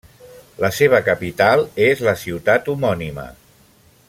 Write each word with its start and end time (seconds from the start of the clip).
La 0.63 0.71
seva 0.77 1.01
capital 1.09 1.63
és 1.91 2.03
la 2.09 2.17
ciutat 2.25 2.75
homònima. 2.75 3.31